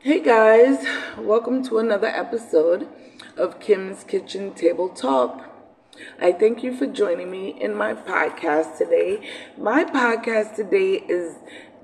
[0.00, 0.86] Hey guys,
[1.18, 2.86] welcome to another episode
[3.36, 5.44] of Kim's Kitchen Table Talk.
[6.20, 9.28] I thank you for joining me in my podcast today.
[9.56, 11.34] My podcast today is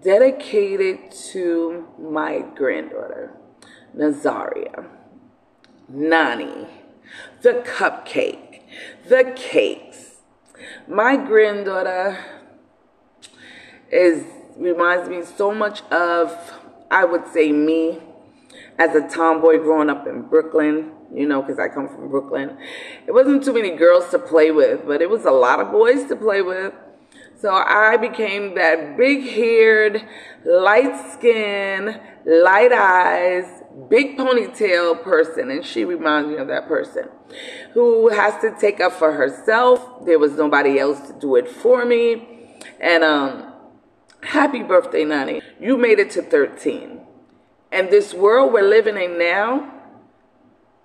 [0.04, 3.32] dedicated to my granddaughter,
[3.96, 4.86] Nazaria,
[5.88, 6.68] Nani,
[7.42, 8.60] the cupcake,
[9.08, 10.18] the cakes.
[10.86, 12.24] My granddaughter
[13.90, 14.24] is
[14.56, 16.60] reminds me so much of
[16.94, 17.98] I would say me
[18.78, 22.56] as a tomboy growing up in Brooklyn, you know, because I come from Brooklyn.
[23.08, 26.04] It wasn't too many girls to play with, but it was a lot of boys
[26.04, 26.72] to play with.
[27.40, 30.06] So I became that big haired,
[30.44, 35.50] light skin, light eyes, big ponytail person.
[35.50, 37.08] And she reminds me of that person
[37.72, 40.06] who has to take up for herself.
[40.06, 42.54] There was nobody else to do it for me.
[42.80, 43.53] And, um,
[44.24, 45.42] happy birthday, Nani.
[45.60, 47.00] You made it to 13.
[47.70, 49.72] And this world we're living in now,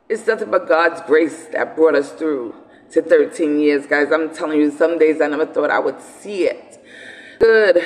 [0.08, 2.56] it's nothing but God's grace that brought us through
[2.92, 4.12] to 13 years, guys.
[4.12, 6.84] I'm telling you, some days I never thought I would see it.
[7.40, 7.84] Good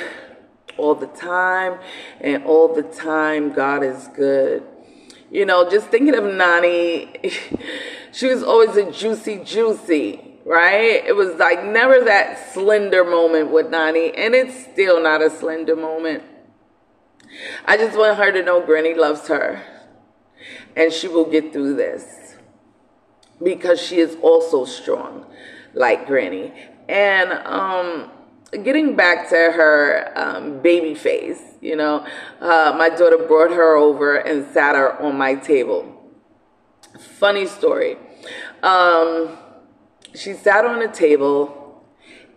[0.76, 1.78] all the time,
[2.20, 4.62] and all the time, God is good.
[5.30, 7.12] You know, just thinking of Nani,
[8.12, 11.04] she was always a juicy, juicy, right?
[11.04, 15.76] It was like never that slender moment with Nani, and it's still not a slender
[15.76, 16.22] moment.
[17.64, 19.62] I just want her to know Granny loves her
[20.76, 22.36] and she will get through this
[23.42, 25.26] because she is also strong
[25.72, 26.52] like Granny.
[26.88, 28.10] And um,
[28.62, 32.06] getting back to her um, baby face, you know,
[32.40, 35.90] uh, my daughter brought her over and sat her on my table.
[37.18, 37.96] Funny story.
[38.62, 39.36] Um,
[40.14, 41.60] she sat on a table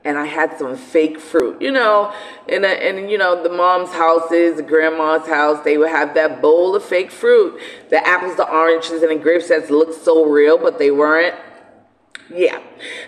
[0.04, 1.62] and I had some fake fruit.
[1.62, 2.14] You know,
[2.48, 6.76] in a, and you know the mom's houses, grandma's house, they would have that bowl
[6.76, 7.60] of fake fruit.
[7.90, 11.36] The apples, the oranges, and the grapes that looked so real, but they weren't.
[12.34, 12.62] Yeah,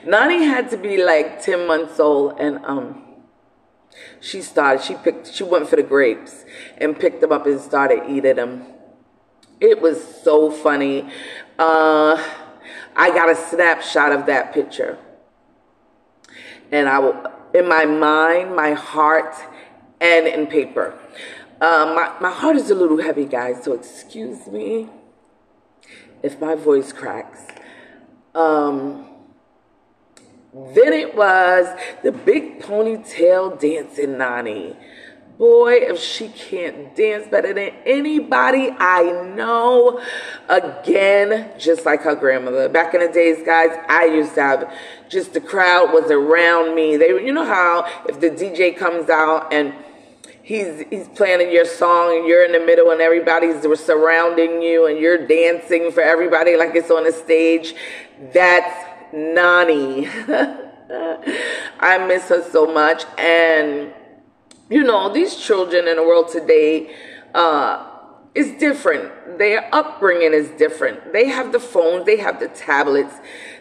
[0.05, 3.03] Nani had to be like ten months old, and um,
[4.19, 4.83] she started.
[4.83, 5.33] She picked.
[5.33, 6.43] She went for the grapes
[6.77, 8.65] and picked them up and started eating them.
[9.61, 11.09] It was so funny.
[11.57, 12.21] Uh,
[12.99, 14.97] I got a snapshot of that picture
[16.69, 17.23] and I will,
[17.53, 19.35] in my mind, my heart,
[20.01, 20.93] and in paper.
[21.61, 24.89] Um, my, my heart is a little heavy, guys, so excuse me
[26.21, 27.39] if my voice cracks.
[28.35, 29.07] Um,
[30.53, 31.67] then it was
[32.03, 34.75] the big ponytail dancing Nani.
[35.39, 39.03] Boy, if she can't dance better than anybody I
[39.37, 40.03] know,
[40.49, 42.67] again, just like her grandmother.
[42.67, 44.73] Back in the days, guys, I used to have
[45.07, 46.97] just the crowd was around me.
[46.97, 49.73] They, you know how if the DJ comes out and
[50.43, 54.99] he's he's playing your song and you're in the middle and everybody's surrounding you and
[54.99, 57.75] you're dancing for everybody like it's on a stage.
[58.33, 60.05] That's Nani.
[61.79, 63.93] I miss her so much and
[64.69, 66.95] you know, these children in the world today
[67.33, 67.85] uh,
[68.35, 69.39] is different.
[69.39, 71.11] Their upbringing is different.
[71.11, 73.15] They have the phones, they have the tablets,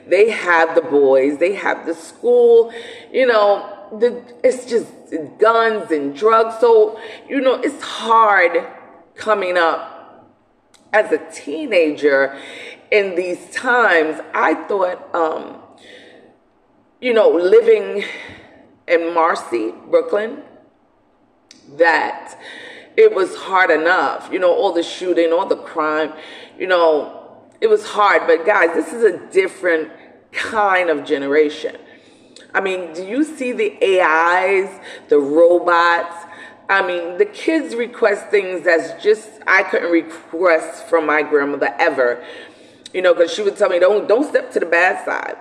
[0.07, 2.73] they have the boys, they have the school.
[3.11, 4.93] You know, the it's just
[5.39, 6.57] guns and drugs.
[6.61, 8.67] So you know, it's hard
[9.15, 9.95] coming up
[10.93, 12.39] as a teenager
[12.93, 14.21] in these times.
[14.35, 15.57] I thought, um,
[17.01, 18.05] you know, living
[18.87, 20.43] in Marcy, Brooklyn
[21.77, 22.39] that
[22.97, 24.29] it was hard enough.
[24.33, 26.13] You know, all the shooting, all the crime,
[26.59, 27.15] you know,
[27.61, 28.27] it was hard.
[28.27, 29.91] But guys, this is a different
[30.33, 31.77] kind of generation.
[32.55, 36.17] I mean, do you see the AIs, the robots?
[36.69, 42.25] I mean, the kids request things that's just I couldn't request from my grandmother ever.
[42.93, 45.37] You know, because she would tell me, "Don't don't step to the bad side."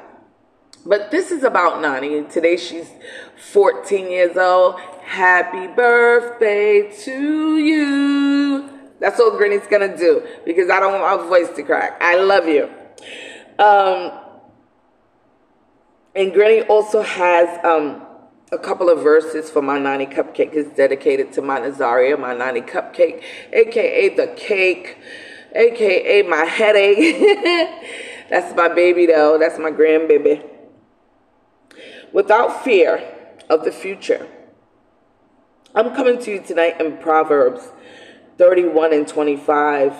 [0.85, 2.23] But this is about Nani.
[2.23, 2.89] Today she's
[3.37, 4.79] 14 years old.
[5.03, 8.69] Happy birthday to you.
[8.99, 11.97] That's all Granny's gonna do because I don't want my voice to crack.
[12.01, 12.69] I love you.
[13.59, 14.11] Um,
[16.15, 18.03] and Granny also has um,
[18.51, 20.53] a couple of verses for my Nani cupcake.
[20.53, 23.23] It's dedicated to my Nazaria, my Nani cupcake,
[23.53, 24.97] aka the cake,
[25.55, 27.19] aka my headache.
[28.29, 29.37] That's my baby though.
[29.37, 30.43] That's my grandbaby
[32.11, 33.16] without fear
[33.49, 34.27] of the future.
[35.75, 37.69] I'm coming to you tonight in Proverbs
[38.37, 39.93] 31 and 25.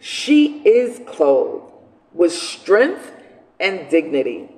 [0.00, 1.72] She is clothed
[2.12, 3.12] with strength
[3.58, 4.48] and dignity,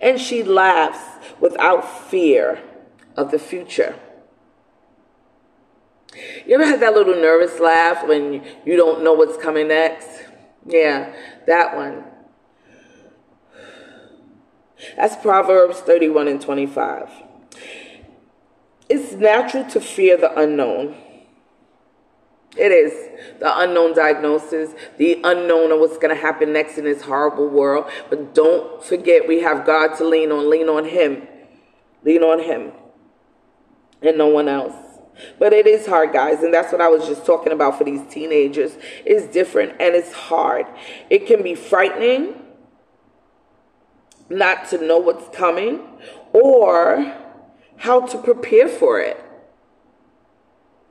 [0.00, 2.62] and she laughs without fear
[3.16, 3.96] of the future.
[6.46, 10.08] You ever had that little nervous laugh when you don't know what's coming next?
[10.66, 11.14] Yeah,
[11.46, 12.04] that one.
[14.96, 17.08] That's Proverbs 31 and 25.
[18.88, 20.94] It's natural to fear the unknown.
[22.56, 22.92] It is
[23.38, 27.90] the unknown diagnosis, the unknown of what's going to happen next in this horrible world.
[28.08, 30.48] But don't forget, we have God to lean on.
[30.48, 31.28] Lean on Him.
[32.02, 32.72] Lean on Him
[34.02, 34.74] and no one else.
[35.38, 38.02] But it is hard, guys, and that's what I was just talking about for these
[38.10, 38.76] teenagers.
[39.04, 40.66] It's different and it's hard.
[41.08, 42.34] It can be frightening
[44.28, 45.80] not to know what's coming
[46.32, 47.14] or
[47.78, 49.22] how to prepare for it.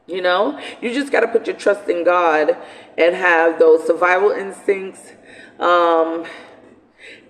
[0.08, 2.56] You know, you just got to put your trust in God
[2.98, 5.14] and have those survival instincts
[5.60, 6.26] um,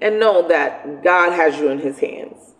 [0.01, 2.53] and know that God has you in His hands.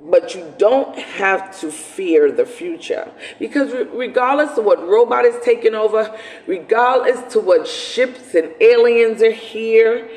[0.00, 3.10] But you don't have to fear the future
[3.40, 6.16] because, regardless of what robot is taking over,
[6.46, 10.08] regardless to what ships and aliens are here,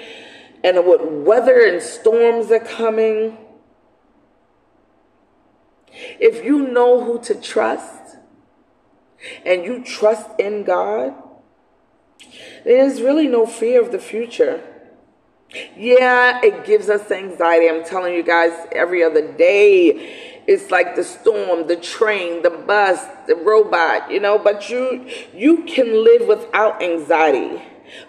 [0.63, 3.37] and what weather and storms are coming,
[6.19, 8.17] if you know who to trust
[9.45, 11.13] and you trust in God,
[12.63, 14.63] there's really no fear of the future.
[15.75, 17.67] Yeah, it gives us anxiety.
[17.67, 20.41] I'm telling you guys every other day.
[20.47, 25.63] It's like the storm, the train, the bus, the robot, you know, but you you
[25.65, 27.61] can live without anxiety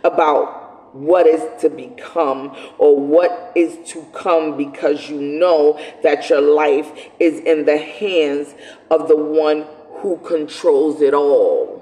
[0.05, 0.62] about
[0.93, 6.91] what is to become or what is to come because you know that your life
[7.19, 8.55] is in the hands
[8.91, 9.67] of the one
[10.01, 11.81] who controls it all.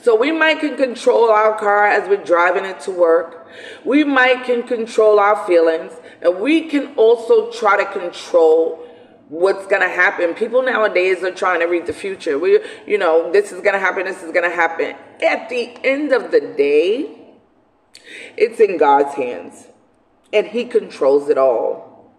[0.00, 3.48] So we might can control our car as we're driving it to work.
[3.84, 5.92] We might can control our feelings
[6.22, 8.79] and we can also try to control
[9.30, 10.34] what's going to happen.
[10.34, 12.36] People nowadays are trying to read the future.
[12.36, 14.96] We, you know, this is going to happen, this is going to happen.
[15.22, 17.36] At the end of the day,
[18.36, 19.68] it's in God's hands,
[20.32, 22.12] and He controls it all.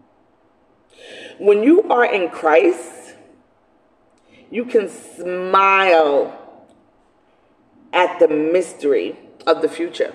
[1.38, 3.16] When you are in Christ,
[4.50, 6.38] you can smile
[7.92, 10.14] at the mystery of the future.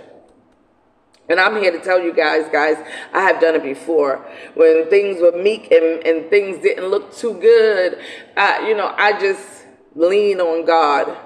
[1.28, 2.76] And I'm here to tell you guys, guys,
[3.12, 4.18] I have done it before.
[4.54, 7.98] When things were meek and, and things didn't look too good,
[8.36, 9.64] I, you know, I just
[9.96, 11.16] lean on God,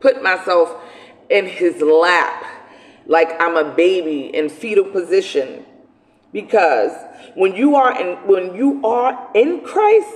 [0.00, 0.74] put myself
[1.28, 2.44] in his lap
[3.06, 5.66] like I'm a baby in fetal position.
[6.32, 6.92] Because
[7.34, 10.14] when you are in when you are in Christ,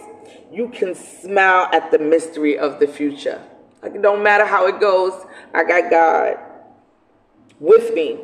[0.50, 3.43] you can smile at the mystery of the future.
[3.83, 5.12] Like it don't matter how it goes,
[5.53, 6.38] I got God
[7.61, 8.21] with me.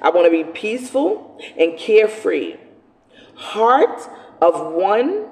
[0.00, 2.56] I want to be peaceful and carefree.
[3.34, 4.08] Heart
[4.40, 5.26] of one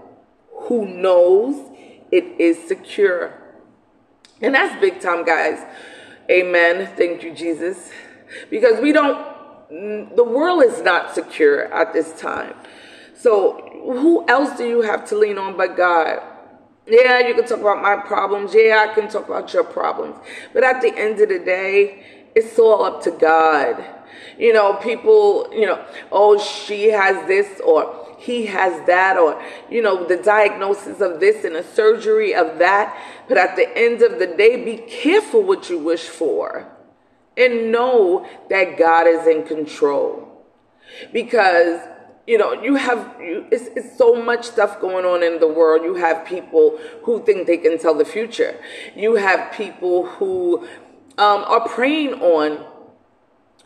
[0.68, 1.70] who knows
[2.10, 3.32] it is secure.
[4.40, 5.64] And that's big time, guys.
[6.30, 6.90] Amen.
[6.96, 7.90] Thank you, Jesus.
[8.50, 12.54] Because we don't, the world is not secure at this time.
[13.14, 16.20] So who else do you have to lean on but God?
[16.86, 18.54] Yeah, you can talk about my problems.
[18.54, 20.16] Yeah, I can talk about your problems.
[20.52, 23.82] But at the end of the day, it's all up to God.
[24.38, 29.82] You know, people, you know, oh, she has this or he has that or, you
[29.82, 32.96] know, the diagnosis of this and a surgery of that.
[33.28, 36.70] But at the end of the day, be careful what you wish for
[37.36, 40.44] and know that God is in control.
[41.12, 41.80] Because
[42.26, 45.82] you know you have you, it's, it's so much stuff going on in the world
[45.84, 48.58] you have people who think they can tell the future
[48.96, 50.66] you have people who
[51.18, 52.64] um, are preying on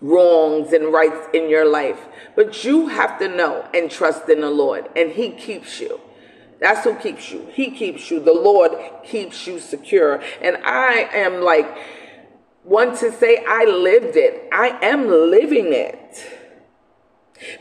[0.01, 2.07] wrongs and rights in your life.
[2.37, 6.01] But you have to know and trust in the lord and he keeps you.
[6.61, 7.49] That's who keeps you.
[7.53, 8.21] He keeps you.
[8.21, 8.73] The lord
[9.05, 10.23] keeps you secure.
[10.41, 11.77] And i am like
[12.69, 14.49] want to say I lived it.
[14.53, 16.27] I am living it.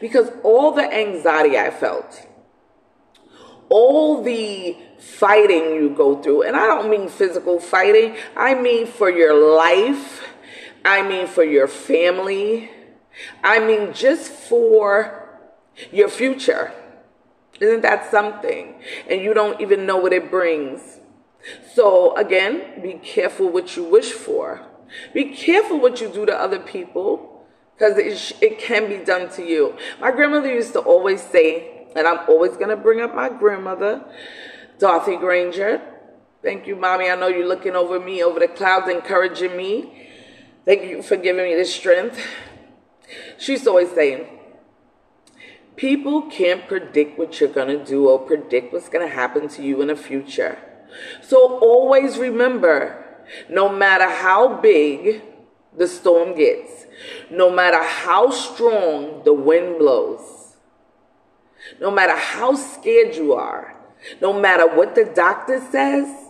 [0.01, 2.27] Because all the anxiety I felt,
[3.69, 9.09] all the fighting you go through, and I don't mean physical fighting, I mean for
[9.09, 10.27] your life,
[10.87, 12.71] I mean for your family,
[13.43, 15.27] I mean just for
[15.91, 16.71] your future.
[17.59, 18.75] Isn't that something?
[19.09, 20.99] And you don't even know what it brings.
[21.73, 24.65] So, again, be careful what you wish for.
[25.13, 29.43] Be careful what you do to other people because it, it can be done to
[29.43, 29.75] you.
[29.99, 34.03] My grandmother used to always say, and I'm always going to bring up my grandmother,
[34.79, 35.81] Dorothy Granger.
[36.41, 37.09] Thank you, Mommy.
[37.09, 40.06] I know you're looking over me, over the clouds, encouraging me.
[40.67, 42.19] Thank you for giving me the strength.
[43.37, 44.27] She's always saying,
[45.77, 49.63] People can't predict what you're going to do or predict what's going to happen to
[49.63, 50.59] you in the future.
[51.21, 55.21] So always remember no matter how big
[55.77, 56.85] the storm gets,
[57.31, 60.57] no matter how strong the wind blows,
[61.79, 63.73] no matter how scared you are,
[64.19, 66.26] no matter what the doctor says,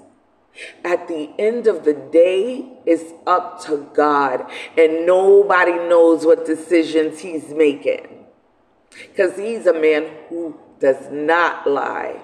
[0.83, 7.19] at the end of the day, it's up to God, and nobody knows what decisions
[7.19, 8.25] He's making.
[8.91, 12.21] Because He's a man who does not lie.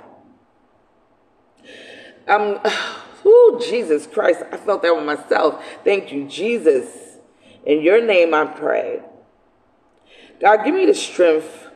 [2.28, 2.60] Um,
[3.26, 5.64] oh, Jesus Christ, I felt that with myself.
[5.84, 7.18] Thank you, Jesus.
[7.66, 9.02] In your name I pray.
[10.40, 11.70] God, give me the strength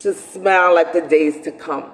[0.00, 1.92] to smile at the days to come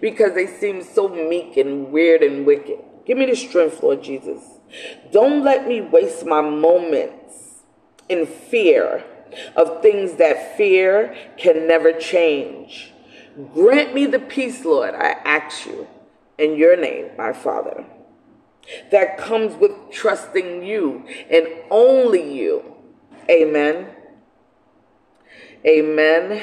[0.00, 2.78] because they seem so meek and weird and wicked.
[3.06, 4.42] Give me the strength, Lord Jesus.
[5.12, 7.62] Don't let me waste my moments
[8.08, 9.04] in fear
[9.54, 12.92] of things that fear can never change.
[13.54, 15.86] Grant me the peace, Lord, I ask you
[16.38, 17.84] in your name, my Father,
[18.90, 22.74] that comes with trusting you and only you.
[23.30, 23.88] Amen.
[25.64, 26.42] Amen.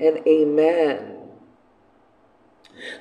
[0.00, 1.17] And amen.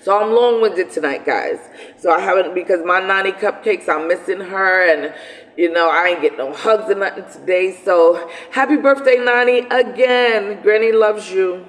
[0.02, 1.60] So I'm long winded tonight, guys.
[1.98, 5.14] So I haven't, because my Nani cupcakes, I'm missing her, and
[5.58, 7.76] you know, I ain't getting no hugs or nothing today.
[7.84, 10.62] So happy birthday, Nani, again.
[10.62, 11.66] Granny loves you.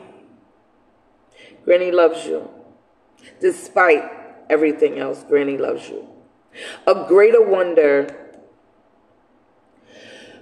[1.65, 2.49] Granny loves you.
[3.41, 4.05] Despite
[4.50, 6.07] everything else, Granny loves you.
[6.87, 8.15] A greater wonder.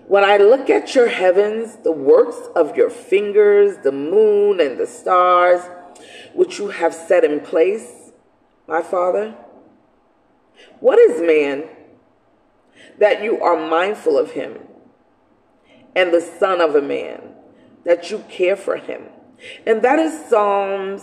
[0.07, 4.87] When I look at your heavens, the works of your fingers, the moon and the
[4.87, 5.63] stars,
[6.35, 8.11] which you have set in place,
[8.67, 9.35] my Father,
[10.81, 11.65] what is man
[12.99, 14.59] that you are mindful of him,
[15.95, 17.35] and the Son of a man
[17.85, 19.03] that you care for him?
[19.67, 21.03] And that is Psalms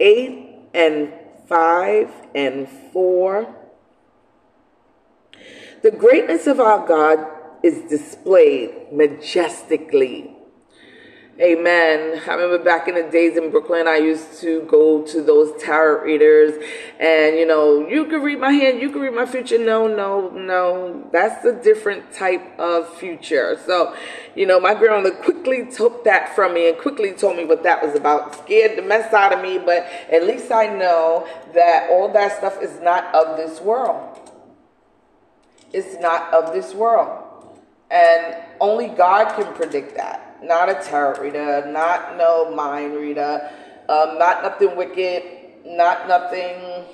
[0.00, 1.12] 8 and
[1.48, 3.54] 5 and 4.
[5.82, 7.26] The greatness of our God
[7.62, 10.37] is displayed majestically
[11.40, 12.20] Amen.
[12.26, 16.02] I remember back in the days in Brooklyn, I used to go to those tarot
[16.02, 16.60] readers,
[16.98, 19.56] and you know, you could read my hand, you could read my future.
[19.56, 21.08] No, no, no.
[21.12, 23.56] That's a different type of future.
[23.64, 23.94] So,
[24.34, 27.86] you know, my grandmother quickly took that from me and quickly told me what that
[27.86, 28.34] was about.
[28.34, 32.60] Scared the mess out of me, but at least I know that all that stuff
[32.60, 34.18] is not of this world.
[35.72, 37.24] It's not of this world.
[37.92, 43.50] And only God can predict that not a tarot reader, not no mind reader,
[43.88, 45.22] um, not nothing wicked,
[45.64, 46.84] not nothing.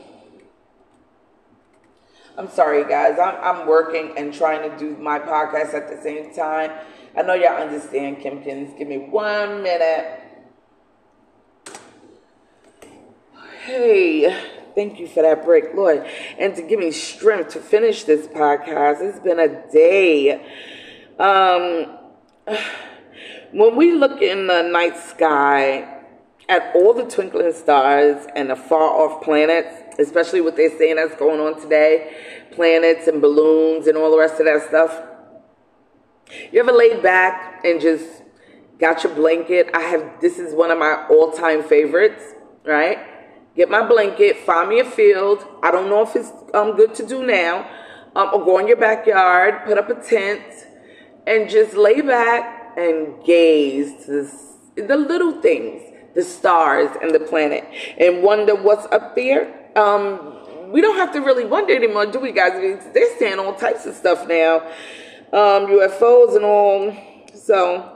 [2.36, 3.18] I'm sorry, guys.
[3.18, 6.72] I'm, I'm working and trying to do my podcast at the same time.
[7.16, 8.76] I know y'all understand, Kimkins.
[8.76, 10.20] Give me one minute.
[13.64, 16.06] Hey, thank you for that break, Lord.
[16.38, 19.00] And to give me strength to finish this podcast.
[19.00, 20.44] It's been a day.
[21.18, 21.98] Um,
[23.54, 25.88] when we look in the night sky
[26.48, 31.14] at all the twinkling stars and the far off planets, especially what they're saying that's
[31.14, 32.16] going on today,
[32.50, 35.00] planets and balloons and all the rest of that stuff,
[36.50, 38.24] you ever laid back and just
[38.80, 39.70] got your blanket?
[39.72, 42.24] I have, this is one of my all time favorites,
[42.66, 42.98] right?
[43.54, 45.46] Get my blanket, find me a field.
[45.62, 47.70] I don't know if it's um, good to do now.
[48.16, 50.42] Um, or go in your backyard, put up a tent,
[51.24, 55.82] and just lay back and gaze the little things,
[56.14, 57.64] the stars and the planet,
[57.98, 59.70] and wonder what's up there.
[59.76, 62.52] Um, we don't have to really wonder anymore, do we, guys?
[62.92, 64.66] They're saying all types of stuff now,
[65.32, 66.96] um, UFOs and all.
[67.34, 67.90] So,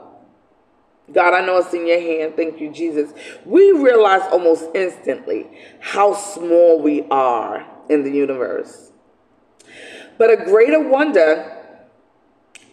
[1.11, 2.35] God, I know it's in your hand.
[2.35, 3.11] Thank you, Jesus.
[3.45, 5.47] We realize almost instantly
[5.79, 8.91] how small we are in the universe.
[10.17, 11.58] But a greater wonder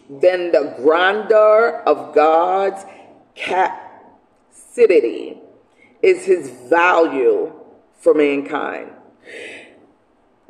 [0.09, 2.85] than the grandeur of God's
[3.35, 3.77] capacity
[6.01, 7.53] is his value
[7.99, 8.91] for mankind.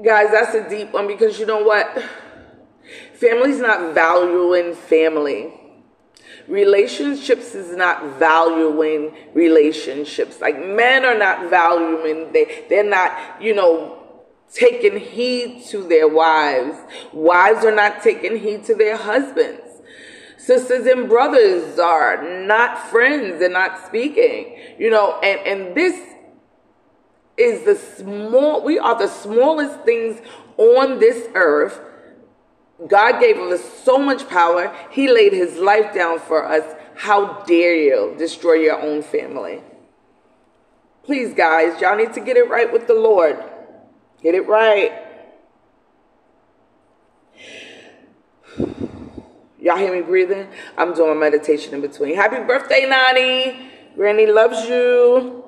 [0.03, 2.03] Guys, that's a deep one because you know what?
[3.15, 5.53] Family's not valuing family.
[6.47, 10.39] Relationships is not valuing relationships.
[10.39, 13.96] Like men are not valuing they they're not, you know,
[14.53, 16.77] taking heed to their wives.
[17.13, 19.61] Wives are not taking heed to their husbands.
[20.37, 24.57] Sisters and brothers are not friends and not speaking.
[24.79, 25.99] You know, and, and this
[27.37, 30.21] is the small, we are the smallest things
[30.57, 31.79] on this earth.
[32.87, 34.75] God gave us so much power.
[34.91, 36.63] He laid his life down for us.
[36.95, 39.61] How dare you destroy your own family?
[41.03, 43.43] Please, guys, y'all need to get it right with the Lord.
[44.21, 44.91] Get it right.
[49.59, 50.47] Y'all hear me breathing?
[50.77, 52.15] I'm doing meditation in between.
[52.15, 53.69] Happy birthday, Nani.
[53.95, 55.43] Granny loves you.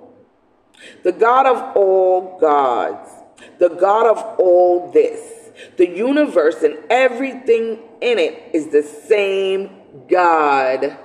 [1.04, 3.12] The God of all gods,
[3.60, 9.70] the God of all this, the universe and everything in it is the same
[10.10, 10.98] God.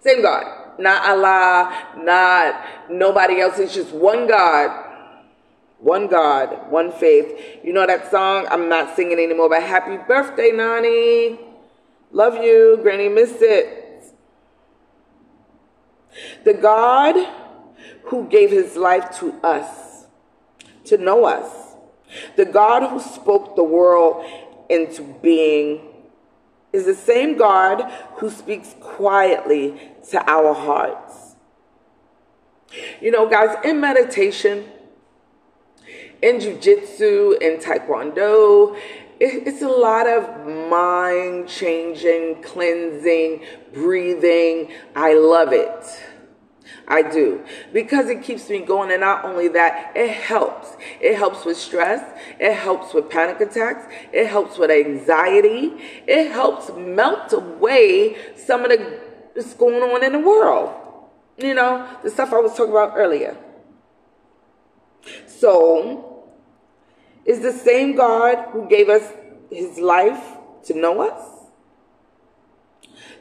[0.00, 0.78] Same God.
[0.78, 3.58] Not Allah, not nobody else.
[3.58, 4.89] It's just one God.
[5.80, 7.60] One God, one faith.
[7.64, 8.46] You know that song?
[8.50, 11.40] I'm not singing anymore, but happy birthday, Nani.
[12.12, 12.78] Love you.
[12.82, 14.04] Granny missed it.
[16.44, 17.16] The God
[18.04, 20.06] who gave his life to us,
[20.84, 21.76] to know us.
[22.36, 24.24] The God who spoke the world
[24.68, 25.88] into being
[26.72, 31.36] is the same God who speaks quietly to our hearts.
[33.00, 34.66] You know, guys, in meditation,
[36.22, 38.78] in jujitsu, and taekwondo,
[39.20, 44.72] it's a lot of mind changing, cleansing, breathing.
[44.96, 45.84] I love it.
[46.88, 48.90] I do because it keeps me going.
[48.90, 50.76] And not only that, it helps.
[51.00, 52.02] It helps with stress.
[52.40, 53.86] It helps with panic attacks.
[54.12, 55.74] It helps with anxiety.
[56.06, 59.00] It helps melt away some of the
[59.34, 60.74] that's going on in the world.
[61.36, 63.36] You know, the stuff I was talking about earlier.
[65.26, 66.09] So,
[67.24, 69.12] is the same God who gave us
[69.50, 70.22] his life
[70.64, 71.40] to know us?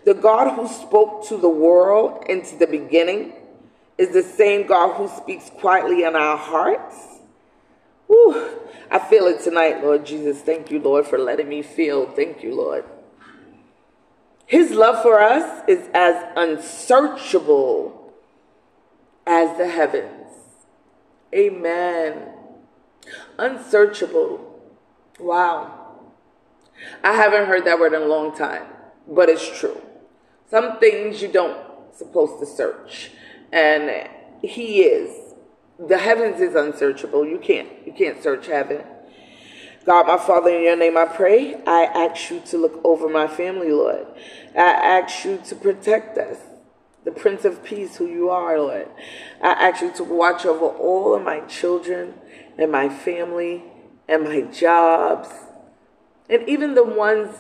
[0.06, 3.34] The God who spoke to the world into the beginning
[3.98, 6.96] is the same God who speaks quietly in our hearts.
[8.08, 10.41] Whew, I feel it tonight, Lord Jesus.
[10.41, 12.08] Thank you, Lord, for letting me feel.
[12.08, 12.86] Thank you, Lord.
[14.46, 18.13] His love for us is as unsearchable
[19.27, 20.32] as the heavens.
[21.36, 22.38] Amen.
[23.38, 24.62] Unsearchable.
[25.20, 25.75] Wow.
[27.04, 28.65] I haven't heard that word in a long time,
[29.08, 29.82] but it's true.
[30.50, 31.58] Some things you don't
[32.00, 33.12] supposed to search
[33.52, 34.10] and
[34.41, 35.36] he is.
[35.78, 37.26] The heavens is unsearchable.
[37.26, 38.84] You can't you can't search heaven.
[39.86, 41.56] God, my Father, in your name I pray.
[41.65, 44.08] I ask you to look over my family, Lord.
[44.56, 46.38] I ask you to protect us,
[47.06, 48.89] the Prince of Peace, who you are, Lord.
[49.41, 52.13] I ask you to watch over all of my children
[52.60, 53.63] and my family
[54.08, 55.30] and my jobs.
[56.30, 57.36] And even the ones,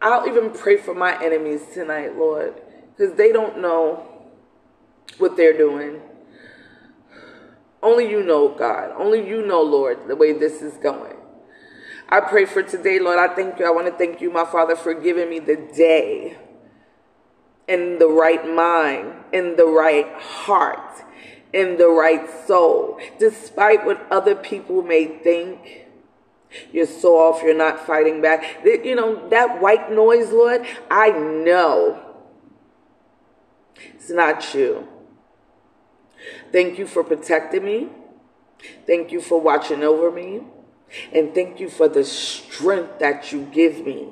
[0.00, 2.54] I'll even pray for my enemies tonight, Lord,
[2.96, 4.06] because they don't know
[5.18, 6.00] what they're doing.
[7.82, 8.92] Only you know, God.
[8.96, 11.16] Only you know, Lord, the way this is going.
[12.08, 13.18] I pray for today, Lord.
[13.18, 13.66] I thank you.
[13.66, 16.36] I want to thank you, my Father, for giving me the day
[17.66, 21.02] in the right mind, in the right heart,
[21.54, 22.98] in the right soul.
[23.18, 25.86] Despite what other people may think,
[26.72, 28.64] you're soft, you're not fighting back.
[28.64, 32.00] You know, that white noise, Lord, I know
[33.76, 34.88] it's not you.
[36.52, 37.88] Thank you for protecting me.
[38.86, 40.42] Thank you for watching over me.
[41.12, 44.08] And thank you for the strength that you give me.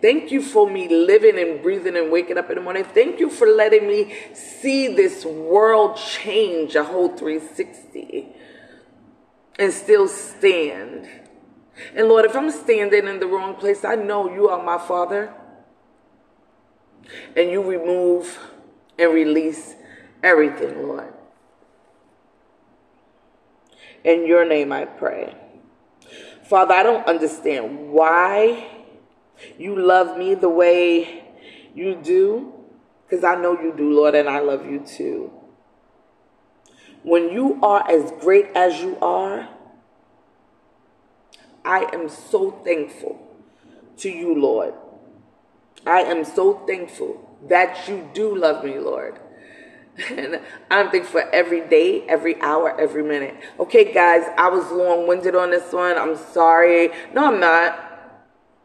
[0.00, 2.84] Thank you for me living and breathing and waking up in the morning.
[2.84, 8.28] Thank you for letting me see this world change a whole 360
[9.58, 11.08] and still stand.
[11.94, 15.32] And Lord, if I'm standing in the wrong place, I know you are my Father.
[17.36, 18.38] And you remove
[18.98, 19.74] and release
[20.22, 21.12] everything, Lord.
[24.04, 25.34] In your name I pray.
[26.44, 28.73] Father, I don't understand why
[29.58, 31.24] you love me the way
[31.74, 32.52] you do,
[33.04, 35.32] because I know you do, Lord, and I love you too.
[37.02, 39.48] When you are as great as you are,
[41.64, 43.20] I am so thankful
[43.98, 44.74] to you, Lord.
[45.86, 49.18] I am so thankful that you do love me, Lord.
[50.10, 53.36] And I'm thankful for every day, every hour, every minute.
[53.60, 55.96] Okay, guys, I was long winded on this one.
[55.96, 56.90] I'm sorry.
[57.12, 57.93] No, I'm not.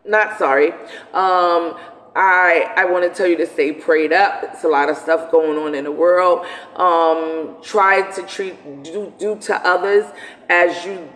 [0.10, 0.72] Not sorry.
[1.14, 1.78] Um,
[2.16, 4.44] I I want to tell you to stay prayed up.
[4.44, 6.48] It's a lot of stuff going on in the world.
[6.76, 10.06] Um, try to treat do do to others
[10.50, 11.08] as you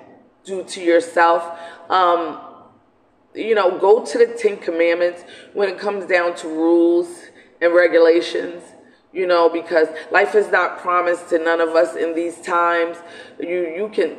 [0.46, 1.60] do to yourself.
[1.90, 2.40] Um,
[3.34, 7.24] you know, go to the Ten Commandments when it comes down to rules
[7.62, 8.62] and regulations
[9.12, 12.98] you know, because life is not promised to none of us in these times.
[13.40, 14.18] You you can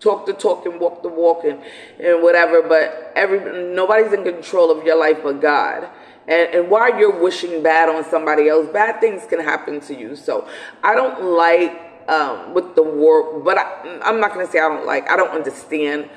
[0.00, 1.62] talk the talk and walk the walk and,
[2.00, 3.40] and whatever, but every
[3.74, 5.88] nobody's in control of your life but God.
[6.26, 10.16] And, and while you're wishing bad on somebody else, bad things can happen to you.
[10.16, 10.48] So
[10.82, 13.40] I don't like um, with the war.
[13.40, 15.10] But I, I'm not going to say I don't like.
[15.10, 16.08] I don't understand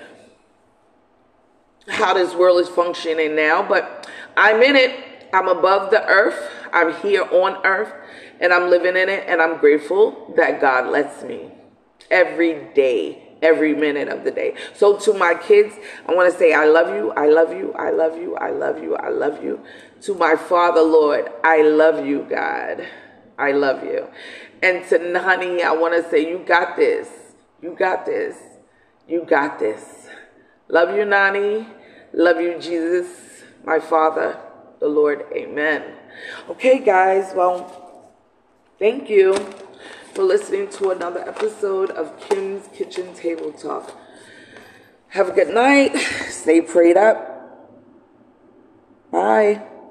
[1.88, 3.68] how this world is functioning now.
[3.68, 5.30] But I'm in it.
[5.34, 6.52] I'm above the earth.
[6.72, 7.94] I'm here on earth,
[8.40, 9.26] and I'm living in it.
[9.28, 11.52] And I'm grateful that God lets me
[12.12, 14.56] every day every minute of the day.
[14.74, 15.76] So to my kids,
[16.08, 18.82] I want to say I love you, I love you, I love you, I love
[18.82, 19.62] you, I love you.
[20.04, 22.88] To my Father, Lord, I love you, God.
[23.38, 24.08] I love you.
[24.62, 27.10] And to Nani, I want to say you got this.
[27.62, 28.38] You got this.
[29.08, 30.08] You got this.
[30.70, 31.68] Love you, Nani.
[32.14, 34.40] Love you, Jesus, my Father,
[34.80, 35.26] the Lord.
[35.36, 35.84] Amen.
[36.50, 37.34] Okay, guys.
[37.36, 38.06] Well,
[38.80, 39.36] thank you
[40.14, 43.98] for listening to another episode of Kim's Kitchen Table Talk.
[45.10, 45.98] Have a good night.
[46.30, 47.72] Stay prayed up.
[49.12, 49.73] Bye.